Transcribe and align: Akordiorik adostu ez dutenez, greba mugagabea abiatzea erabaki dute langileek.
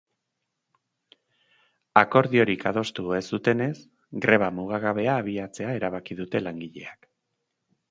Akordiorik 2.01 2.65
adostu 2.71 3.05
ez 3.19 3.23
dutenez, 3.29 3.69
greba 4.25 4.49
mugagabea 4.63 5.15
abiatzea 5.25 5.79
erabaki 5.83 6.21
dute 6.25 6.45
langileek. 6.49 7.09